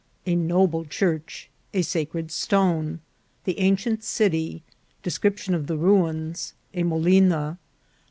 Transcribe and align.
—A 0.25 0.35
noble 0.35 0.83
Church.— 0.85 1.47
A 1.75 1.83
sa 1.83 1.99
cred 1.99 2.31
Stone.— 2.31 3.01
The 3.45 3.59
ancient 3.59 4.03
City.— 4.03 4.63
Description 5.03 5.53
of 5.53 5.67
the 5.67 5.77
Ruins.— 5.77 6.55
A 6.73 6.81
Molina. 6.81 7.59